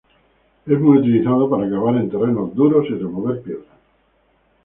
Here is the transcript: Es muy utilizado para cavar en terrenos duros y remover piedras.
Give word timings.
Es 0.65 0.79
muy 0.79 0.97
utilizado 0.97 1.47
para 1.47 1.69
cavar 1.69 1.95
en 1.97 2.09
terrenos 2.09 2.55
duros 2.55 2.87
y 2.89 2.93
remover 2.95 3.39
piedras. 3.43 3.77